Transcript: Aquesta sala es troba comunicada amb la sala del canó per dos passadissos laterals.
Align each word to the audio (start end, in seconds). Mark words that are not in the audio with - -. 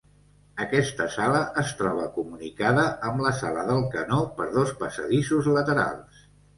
Aquesta 0.63 1.05
sala 1.15 1.41
es 1.65 1.75
troba 1.83 2.07
comunicada 2.17 2.87
amb 3.11 3.23
la 3.27 3.35
sala 3.43 3.69
del 3.71 3.87
canó 3.95 4.21
per 4.41 4.51
dos 4.61 4.77
passadissos 4.85 5.57
laterals. 5.57 6.31